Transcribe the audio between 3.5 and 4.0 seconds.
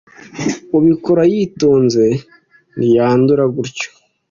gutyo